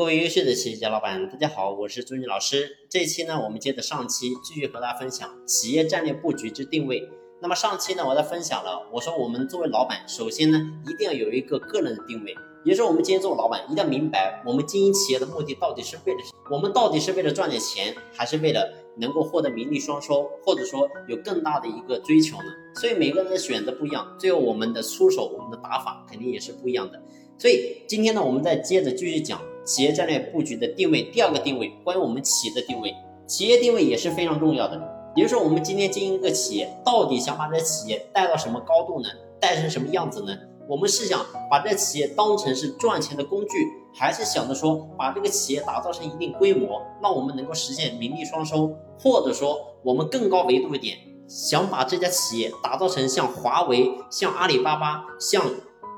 [0.00, 2.78] 各位优秀的企业家老板，大家好，我是朱军老师。
[2.88, 7.06] 这一期呢，我们接着上期继续和大家分享企业战略布局之定位。
[7.42, 10.58] 那么上期呢，我在分享了，我说我们作为老板，首先呢，
[10.88, 12.34] 一定要有一个个人的定位，
[12.64, 16.56] 也就是我们今天做老板，一定要明白我们经营企业的目的到底是为了什么？
[16.56, 22.44] 我们到底是为了赚点钱，还是为了能够获得名利双收，或者说有更大的一个追求呢？
[22.74, 27.02] 所以每个人的选择不一样，最后我们的出手，我们的打法肯定也是不一样的。
[27.36, 29.38] 所以今天呢，我们再接着继续讲。
[29.64, 32.94] 企业战略布局的定位，第二个定位，关于我们企业的定位，
[33.26, 34.80] 企业定位也是非常重要的。
[35.14, 39.08] 比如说，我们今天经营一个企业，到底想把这企业带到什么高度呢？
[39.40, 40.36] 带成什么样子呢？
[40.68, 48.72] 我们是想把这企业当成是赚钱的工具，还是想着说把这个企业打造成一定规模，让我们能够实现名利双收？
[49.00, 50.96] 或者说，我们更高维度一点，
[51.26, 55.44] 想把这家企业打造成像华为、像阿里巴巴、像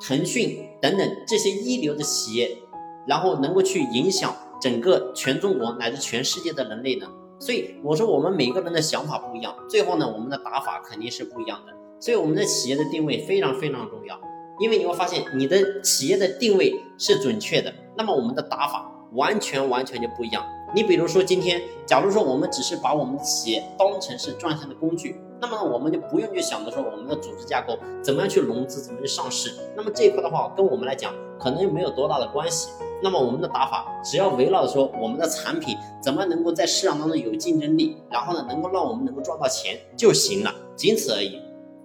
[0.01, 2.57] 腾讯等等这些一流的企业？
[3.07, 7.07] 然后能够去影响整个全中国乃至全世界的人类呢？
[7.39, 11.73] 所以我说我们每个人的想法不一样，最后呢我们的打法肯定是不一样的。
[11.99, 14.19] 所以我们的企业的定位非常非常重要，
[14.61, 20.45] 因为你会发现你的企业的定位是准确的，那么我们的打法完全完全就不一样。
[20.75, 29.53] 你比如说今天，假如说我们只是把我们的企业当成是赚钱的工具，那么我们就不用去想着说我们的组织架构怎么样去融资，怎么去上市。
[29.77, 32.71] 那么这一块的话，跟我们来讲可能又没有多大的关系。
[33.03, 41.41] 那么我们的打法只要围绕着说我们的产品怎么能够在市场当中有竞争力，然后呢能够让我们能够赚到钱就行了，仅此而已。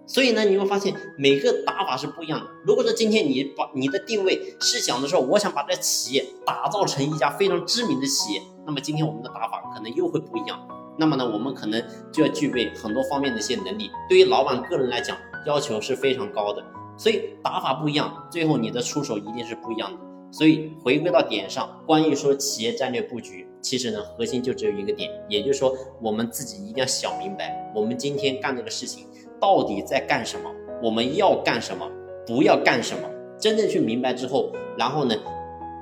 [0.05, 2.45] 所以呢你会发现每个打法是不一样的。
[2.65, 10.57] 如果说今天你把你的定位是想着说我想把这企业打造成一家非常知名的企业，那么今天我们的打法可能又会不一样。
[10.97, 16.63] 那么呢我们可能就要具备很多方面的一些能力，对于老板个人来讲要求是非常高的。
[16.97, 20.06] 所以打法不一样，最后你的出手一定是不一样的。
[20.31, 29.07] 所以回归到点上，关于说企业战略布局，其实呢核心就只有一个点，也就是说我们自己一定要想明白，我们今天干这个事情
[29.39, 30.51] 到底在干什么，
[30.83, 31.89] 我们要干什么，
[32.25, 35.15] 不要干什么，真正去明白之后，然后呢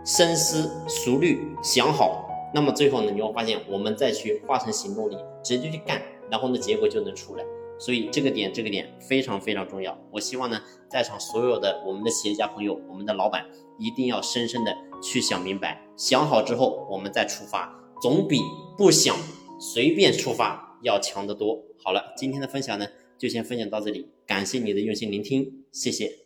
[0.06, 7.44] 深思熟虑想好，那么最后呢你会发现，我们再去化成行动力，直接去干，然后呢结果就能出来。
[7.78, 9.98] 所以这个点这个点非常非常重要。
[10.12, 13.46] 我希望呢在场所有的我们的企业家朋友，我们的老板。
[13.78, 18.40] 一定要深深的去想明白，想好之后我们再出发，总比
[18.78, 19.14] 不想
[19.60, 21.62] 随便出发要强得多。
[21.84, 22.88] 好了，今天的分享呢
[23.18, 26.25] 就先分享到这里，感谢你的用心聆听，谢谢。